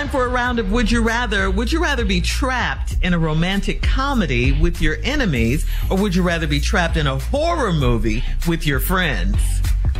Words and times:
Time 0.00 0.08
for 0.08 0.24
a 0.24 0.30
round 0.30 0.58
of 0.58 0.72
Would 0.72 0.90
You 0.90 1.02
Rather. 1.02 1.50
Would 1.50 1.70
you 1.70 1.82
rather 1.82 2.06
be 2.06 2.22
trapped 2.22 2.96
in 3.02 3.12
a 3.12 3.18
romantic 3.18 3.82
comedy 3.82 4.50
with 4.50 4.80
your 4.80 4.96
enemies, 5.02 5.66
or 5.90 5.98
would 5.98 6.14
you 6.14 6.22
rather 6.22 6.46
be 6.46 6.58
trapped 6.58 6.96
in 6.96 7.06
a 7.06 7.18
horror 7.18 7.70
movie 7.70 8.24
with 8.48 8.66
your 8.66 8.80
friends? 8.80 9.36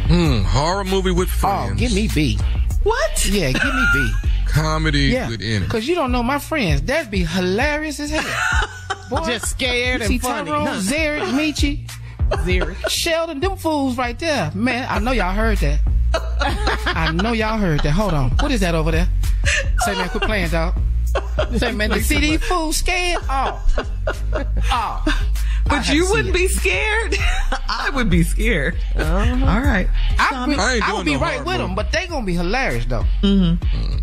Hmm, 0.07 0.41
horror 0.41 0.85
movie 0.85 1.11
with 1.11 1.29
friends. 1.29 1.73
Oh, 1.73 1.75
give 1.75 1.93
me 1.93 2.09
B. 2.15 2.39
What? 2.83 3.27
Yeah, 3.27 3.53
give 3.53 3.63
me 3.63 3.87
B. 3.93 4.13
Comedy 4.47 5.01
yeah, 5.01 5.29
with 5.29 5.43
enemies. 5.43 5.69
Because 5.69 5.87
you 5.87 5.95
don't 5.95 6.13
know 6.13 6.23
my 6.23 6.39
friends. 6.39 6.81
That'd 6.81 7.11
be 7.11 7.25
hilarious 7.25 8.01
as 8.01 8.09
hell. 8.09 8.71
Boy, 9.11 9.27
Just 9.27 9.49
scared 9.49 10.01
you 10.01 10.05
and 10.07 10.09
see 10.09 10.19
funny. 10.19 10.49
Tyrone, 10.51 10.67
huh? 10.67 10.75
Zarek, 10.77 11.25
Michi, 11.35 11.91
Zero. 12.47 12.75
Sheldon, 12.89 13.41
them 13.41 13.59
fools 13.59 13.99
right 13.99 14.19
there. 14.19 14.51
Man, 14.55 14.87
I 14.89 14.99
know 14.99 15.13
y'all 15.13 15.35
heard 15.35 15.59
that. 15.59 15.81
I 16.87 17.13
know 17.13 17.33
y'all 17.33 17.59
heard 17.59 17.81
that. 17.81 17.91
Hold 17.91 18.15
on. 18.15 18.31
What 18.39 18.51
is 18.51 18.61
that 18.61 18.75
over 18.75 18.93
there? 18.93 19.07
Say, 19.85 19.95
man, 19.95 20.09
quit 20.11 20.23
playing, 20.25 20.51
dog. 20.51 20.75
Say, 21.57 21.73
man, 21.73 21.91
the 21.91 22.01
CD 22.01 22.37
fool 22.37 22.73
scared? 22.73 23.23
Oh. 23.29 23.65
Oh. 24.73 25.05
But 25.67 25.89
you 25.93 26.09
wouldn't 26.11 26.35
be 26.35 26.49
scared. 26.49 27.17
I 27.69 27.91
would 27.95 28.11
be 28.11 28.23
scared. 28.25 28.77
Uh-huh. 28.97 29.47
All 29.47 29.61
right. 29.61 29.89
I, 30.19 30.29
Tommy? 30.31 30.55
be, 30.57 30.61
I 30.61 30.75
ain't 30.75 30.83
I 30.83 30.87
doing 30.87 30.97
would 30.99 31.05
be 31.07 31.13
no 31.15 31.21
right 31.21 31.33
horror 31.35 31.45
with 31.45 31.47
movie. 31.57 31.59
them, 31.69 31.75
but 31.77 31.93
they 31.93 32.07
gonna 32.09 32.27
be 32.27 32.35
hilarious 32.35 32.87
though. 32.87 33.05
Mm-hmm. 33.23 33.99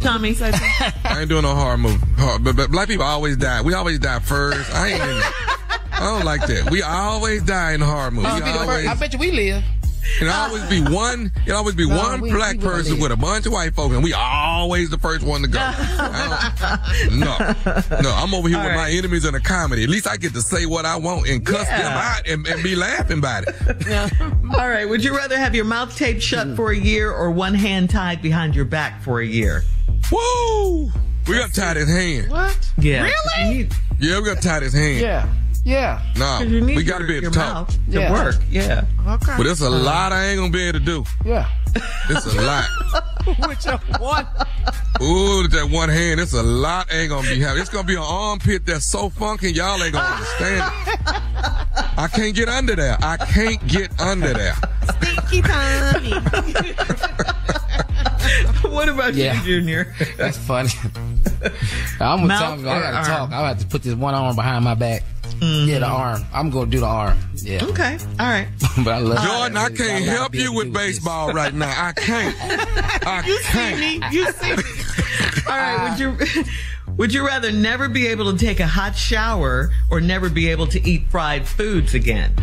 Tommy, 0.00 0.32
say 0.34 0.50
I 0.54 1.16
ain't 1.20 1.28
doing 1.28 1.42
no 1.42 1.54
horror 1.54 1.76
movie. 1.76 1.98
Horror- 2.18 2.38
But, 2.38 2.56
but 2.56 2.70
black 2.70 2.88
people 2.88 3.04
always 3.04 3.36
die. 3.36 3.60
We 3.60 3.74
always 3.74 3.98
die 3.98 4.20
first. 4.20 4.72
I 4.74 4.88
ain't. 4.92 5.02
I 5.92 5.98
don't 6.00 6.24
like 6.24 6.46
that. 6.46 6.70
We 6.70 6.80
always 6.82 7.42
die 7.42 7.72
in 7.74 7.80
horror 7.82 8.10
movies. 8.10 8.30
Uh, 8.32 8.34
We 8.36 8.40
be 8.40 8.46
the 8.52 8.58
first- 8.58 8.68
always, 8.70 8.86
I 8.86 8.94
bet 8.94 9.12
you 9.12 9.18
we 9.18 9.30
live. 9.32 9.62
It 10.20 10.28
always 10.28 10.62
be 10.64 10.80
one. 10.82 11.30
It'll 11.46 11.58
always 11.58 11.74
be 11.76 11.88
No, 11.88 11.96
one 11.96 12.20
we- 12.20 12.30
black 12.32 12.56
we 12.58 12.64
person 12.64 13.00
with 13.00 13.12
a 13.12 13.16
bunch 13.16 13.46
of 13.46 13.52
white 13.52 13.74
folks, 13.74 13.94
and 13.94 14.02
we 14.04 14.12
always 14.12 14.90
the 14.90 14.98
first 14.98 15.24
one 15.24 15.42
to 15.42 15.48
go. 15.48 15.58
No, 17.10 17.36
no. 18.02 18.12
I'm 18.14 18.34
over 18.34 18.48
here 18.48 18.58
All 18.58 18.64
with 18.66 18.74
my 18.76 18.90
enemies 18.90 19.24
in 19.24 19.34
a 19.34 19.40
comedy. 19.40 19.82
At 19.84 19.88
least 19.88 20.06
I 20.08 20.16
get 20.16 20.32
to 20.34 20.40
say 20.42 20.66
what 20.66 20.84
I 20.84 20.96
want 20.96 21.28
and 21.28 21.44
cuss 21.44 21.66
Yeah. 21.68 21.82
them 21.82 21.92
out 21.92 22.28
and, 22.28 22.46
and 22.46 22.62
be 22.62 22.76
laughing 22.76 23.18
about 23.18 23.44
it. 23.46 23.54
Yeah. 23.86 24.08
All 24.56 24.68
right. 24.68 24.88
Would 24.88 25.02
you 25.02 25.16
rather 25.16 25.36
have 25.38 25.54
your 25.54 25.64
mouth 25.64 25.96
taped 25.96 26.22
shut 26.22 26.54
for 26.56 26.70
a 26.70 26.76
year 26.76 27.10
or 27.10 27.30
one 27.30 27.54
hand 27.54 27.90
tied 27.90 28.22
behind 28.22 28.54
your 28.54 28.64
back 28.64 29.02
for 29.02 29.20
a 29.20 29.26
year? 29.26 29.64
Woo! 30.12 30.86
We 31.26 31.36
got 31.38 31.52
tied 31.52 31.76
his 31.76 31.88
hand. 31.88 32.30
What? 32.30 32.56
Yeah. 32.78 33.02
Really? 33.36 33.68
Yeah, 33.98 34.20
we 34.20 34.26
got 34.26 34.42
tied 34.42 34.62
his 34.62 34.72
hand. 34.74 35.00
Yeah. 35.00 35.28
Yeah. 35.64 36.00
No, 36.16 36.38
'Cause 36.38 36.48
you 36.48 36.64
we 36.64 36.82
got 36.82 36.98
to 36.98 37.04
your- 37.04 37.08
be 37.08 37.14
able 37.16 37.22
your 37.24 37.30
to 37.32 37.38
talk. 37.38 37.54
mouth 37.54 37.78
to 37.92 38.00
Yeah. 38.00 38.12
work. 38.12 38.36
Yeah. 38.50 38.84
Okay. 39.06 39.34
But 39.36 39.46
it's 39.46 39.60
a 39.60 39.66
uh, 39.66 39.70
lot 39.70 40.12
I 40.12 40.26
ain't 40.26 40.38
gonna 40.38 40.50
be 40.52 40.62
able 40.62 40.78
to 40.78 40.84
do. 40.84 41.04
Yeah. 41.24 41.46
It's 42.08 42.26
a 42.26 42.40
lot. 42.42 42.64
With 43.48 43.64
your 43.64 43.76
one. 44.00 44.26
Ooh, 45.02 45.46
that 45.48 45.68
one 45.70 45.88
hand, 45.88 46.18
it's 46.18 46.32
a 46.32 46.42
lot 46.42 46.92
ain't 46.92 47.10
gonna 47.10 47.28
be 47.28 47.38
happening. 47.40 47.60
It's 47.60 47.70
gonna 47.70 47.86
be 47.86 47.94
an 47.94 48.02
armpit 48.02 48.66
that's 48.66 48.86
so 48.86 49.08
funky, 49.10 49.52
y'all 49.52 49.80
ain't 49.82 49.92
gonna 49.92 50.08
understand 50.08 50.72
it. 50.86 50.98
I 51.96 52.08
can't 52.12 52.34
get 52.34 52.48
under 52.48 52.74
there. 52.74 52.96
I 53.02 53.16
can't 53.18 53.64
get 53.68 54.00
under 54.00 54.32
there. 54.32 54.54
Stinky 55.00 55.42
Tommy. 55.42 56.10
what 58.74 58.88
about 58.88 59.14
Yeah. 59.14 59.34
you, 59.42 59.60
Junior? 59.60 59.94
That's 60.16 60.38
funny. 60.38 60.70
I'm 62.00 62.26
gonna 62.26 62.38
talk. 62.38 62.58
I 62.60 62.62
gotta 62.62 62.96
arm? 62.96 63.04
talk. 63.06 63.32
I 63.32 63.48
have 63.48 63.58
to 63.60 63.66
put 63.66 63.82
this 63.82 63.94
one 63.94 64.14
arm 64.14 64.34
behind 64.34 64.64
my 64.64 64.74
back. 64.74 65.02
Mm-hmm. 65.40 65.68
Yeah, 65.68 65.78
the 65.78 65.86
mm-hmm. 65.86 65.94
arm. 65.94 66.24
I'm 66.34 66.50
gonna 66.50 66.70
do 66.70 66.80
the 66.80 66.86
arm. 66.86 67.18
Yeah. 67.36 67.64
Okay. 67.64 67.98
All 68.18 68.26
right. 68.26 68.48
but 68.84 68.88
I 68.88 68.98
love 68.98 69.24
Jordan, 69.24 69.56
I 69.56 69.68
can't 69.68 69.78
gotta 69.78 70.04
help 70.04 70.34
you 70.34 70.52
with 70.52 70.66
do 70.66 70.72
this. 70.72 70.98
baseball 70.98 71.32
right 71.32 71.54
now. 71.54 71.72
I 71.74 71.92
can't. 71.92 72.36
I 73.06 73.22
You 73.26 73.38
see 73.38 73.44
can't. 73.44 73.78
see 73.78 73.98
me? 73.98 74.06
You 74.10 74.32
see 74.32 74.56
me? 74.56 74.62
All 75.48 75.56
right. 75.56 75.90
Would 75.90 75.98
you 75.98 76.44
would 76.96 77.14
you 77.14 77.26
rather 77.26 77.50
never 77.50 77.88
be 77.88 78.06
able 78.08 78.30
to 78.30 78.38
take 78.38 78.60
a 78.60 78.66
hot 78.66 78.94
shower 78.94 79.70
or 79.90 80.00
never 80.00 80.28
be 80.28 80.48
able 80.50 80.66
to 80.66 80.86
eat 80.86 81.08
fried 81.08 81.48
foods 81.48 81.94
again? 81.94 82.34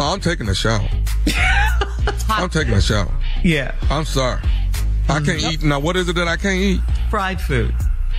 Oh, 0.00 0.14
I'm 0.14 0.20
taking 0.20 0.48
a 0.48 0.54
shower. 0.54 0.88
I'm 2.28 2.48
taking 2.48 2.74
a 2.74 2.80
shower. 2.80 3.12
Yeah. 3.44 3.74
I'm 3.90 4.06
sorry. 4.06 4.40
I 5.08 5.20
can't 5.20 5.40
mm-hmm. 5.40 5.50
eat. 5.50 5.62
Now, 5.62 5.78
what 5.78 5.96
is 5.96 6.08
it 6.08 6.14
that 6.14 6.26
I 6.26 6.36
can't 6.36 6.58
eat? 6.58 6.80
Fried 7.10 7.40
food. 7.40 7.74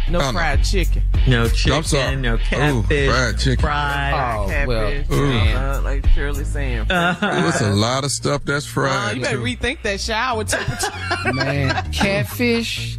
No 0.10 0.20
Oh, 0.20 0.22
no. 0.22 0.32
fried 0.32 0.64
chicken. 0.64 1.04
No 1.28 1.48
chicken. 1.50 1.74
I'm 1.74 1.84
sorry. 1.84 2.16
No 2.16 2.36
Ooh, 2.36 2.38
catfish. 2.38 3.10
fried 3.10 3.38
chicken. 3.40 3.62
Fried. 3.62 4.14
Oh 4.14 4.48
Catfish. 4.50 5.08
well. 5.10 5.76
Uh, 5.78 5.82
like 5.82 6.08
Shirley 6.12 6.46
saying. 6.46 6.86
It's 6.90 7.62
a 7.62 7.72
lot 7.74 8.04
of 8.06 8.12
stuff 8.12 8.44
that's 8.46 8.66
Uh, 8.66 8.70
fried. 8.70 9.18
you 9.18 9.24
better 9.24 9.38
too. 9.38 9.44
rethink 9.44 9.82
that 9.84 10.00
shower 10.00 10.44
temperature. 10.44 10.92
Man, 11.34 11.92
catfish. 11.92 12.98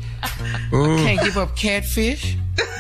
Ooh. 0.75 0.97
Can't 0.99 1.21
give 1.23 1.39
up 1.39 1.57
catfish. 1.57 2.37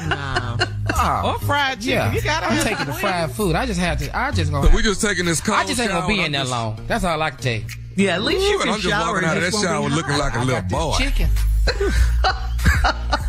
nah. 0.08 0.56
Oh, 1.00 1.32
Or 1.34 1.38
fried 1.46 1.78
chicken. 1.80 1.92
yeah. 1.94 2.12
You 2.12 2.20
gotta 2.22 2.46
I'm 2.46 2.62
taking 2.64 2.86
the 2.86 2.92
some 2.92 3.00
fried 3.00 3.30
food. 3.32 3.54
I 3.56 3.64
just 3.66 3.80
have 3.80 3.98
to. 4.00 4.16
I 4.16 4.30
just 4.32 4.50
gonna. 4.50 4.68
So 4.68 4.74
we 4.76 4.82
just 4.82 5.00
taking 5.00 5.24
this 5.24 5.40
cold 5.40 5.56
I 5.58 5.64
just 5.64 5.80
ain't 5.80 5.90
gonna 5.90 6.06
be 6.06 6.18
in 6.18 6.26
I'm 6.26 6.32
there 6.32 6.44
long. 6.44 6.84
That's 6.86 7.04
all 7.04 7.22
I 7.22 7.30
can 7.30 7.38
take. 7.40 7.64
Yeah, 7.96 8.14
at 8.16 8.22
least 8.22 8.42
you 8.46 8.48
Ooh, 8.48 8.52
and 8.54 8.62
can 8.62 8.68
I'm 8.74 8.80
just 8.80 8.88
shower. 8.92 9.12
walking 9.14 9.28
out 9.28 9.36
of 9.38 9.42
that 9.44 9.52
shower 9.54 9.88
be 9.88 9.94
looking 9.94 10.18
like 10.18 10.34
a 10.34 10.38
I 10.38 10.44
little 10.44 10.60
got 10.60 10.68
this 10.68 10.78
boy. 10.78 10.96
Chicken. 10.98 11.28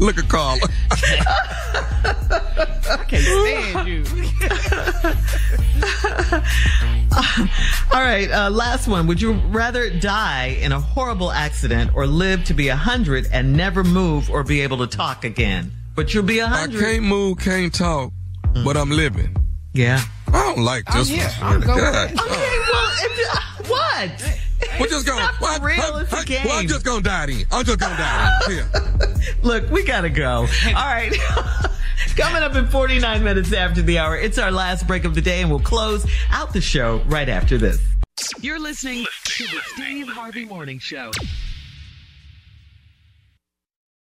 Look 0.00 0.16
at 0.18 0.28
Carla. 0.28 0.60
I 2.90 3.04
can't 3.06 3.22
stand 3.22 3.86
you. 3.86 4.04
All 7.94 8.02
right, 8.02 8.30
uh, 8.30 8.48
last 8.50 8.88
one. 8.88 9.06
Would 9.06 9.20
you 9.20 9.32
rather 9.32 9.90
die 9.90 10.58
in 10.60 10.72
a 10.72 10.80
horrible 10.80 11.30
accident 11.30 11.90
or 11.94 12.06
live 12.06 12.44
to 12.44 12.54
be 12.54 12.68
a 12.68 12.76
hundred 12.76 13.28
and 13.30 13.52
never 13.52 13.84
move 13.84 14.30
or 14.30 14.42
be 14.42 14.62
able 14.62 14.78
to 14.78 14.86
talk 14.86 15.24
again? 15.24 15.70
But 15.94 16.14
you'll 16.14 16.22
be 16.22 16.38
a 16.38 16.46
I 16.46 16.48
hundred. 16.48 16.80
can't 16.80 17.04
move, 17.04 17.38
can't 17.38 17.74
talk, 17.74 18.10
but 18.64 18.78
I'm 18.78 18.90
living. 18.90 19.36
Yeah. 19.74 20.00
I 20.28 20.54
don't 20.54 20.64
like 20.64 20.84
I'm 20.86 20.98
this 21.04 21.10
one. 21.10 21.52
I'll 21.52 21.60
go 21.60 21.66
God. 21.76 22.10
with 22.10 22.20
it. 22.20 22.20
Okay, 22.24 22.58
well, 22.72 22.90
if, 23.02 23.68
what? 23.70 24.40
We're 24.78 24.86
just 24.86 25.06
gonna. 25.06 25.20
not 25.20 25.40
well, 25.40 25.60
real, 25.60 25.80
I- 25.80 26.02
it's 26.02 26.12
a 26.12 26.16
I- 26.16 26.24
game. 26.24 26.44
Well, 26.44 26.58
I'm 26.58 26.68
just 26.68 26.84
gonna 26.84 27.02
die 27.02 27.26
then. 27.26 27.44
I'm 27.50 27.64
just 27.64 27.78
gonna 27.78 27.96
die. 27.96 28.38
Here. 28.48 28.66
Look, 29.42 29.70
we 29.70 29.84
gotta 29.84 30.10
go. 30.10 30.46
All 30.66 30.72
right. 30.74 31.12
Coming 32.16 32.42
up 32.42 32.54
in 32.56 32.66
49 32.66 33.22
minutes 33.24 33.52
after 33.52 33.82
the 33.82 33.98
hour, 33.98 34.16
it's 34.16 34.38
our 34.38 34.50
last 34.50 34.86
break 34.86 35.04
of 35.04 35.14
the 35.14 35.20
day, 35.20 35.40
and 35.42 35.50
we'll 35.50 35.60
close 35.60 36.06
out 36.30 36.52
the 36.52 36.60
show 36.60 36.98
right 37.06 37.28
after 37.28 37.56
this. 37.58 37.78
You're 38.40 38.58
listening 38.58 39.06
to 39.24 39.44
the 39.44 39.60
Steve 39.74 40.08
Harvey 40.08 40.44
Morning 40.44 40.78
Show. 40.78 41.10